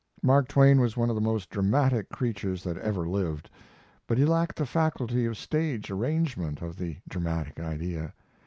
[0.23, 3.51] Mark Twain was one of the most dramatic creatures that ever lived,
[4.07, 8.11] but he lacked the faculty of stage arrangement of the dramatic idea.